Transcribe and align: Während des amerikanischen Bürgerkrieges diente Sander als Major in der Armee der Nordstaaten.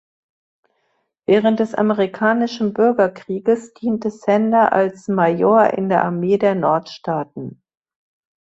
Während 1.27 1.59
des 1.59 1.75
amerikanischen 1.75 2.73
Bürgerkrieges 2.73 3.75
diente 3.75 4.09
Sander 4.09 4.73
als 4.73 5.07
Major 5.07 5.69
in 5.75 5.89
der 5.89 6.03
Armee 6.03 6.39
der 6.39 6.55
Nordstaaten. 6.55 7.61